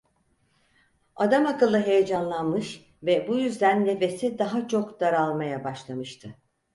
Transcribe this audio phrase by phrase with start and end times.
[1.15, 6.35] Adamakıllı heyecanlanmış ve bu yüzden nefesi daha çok daralmaya başlamıştı.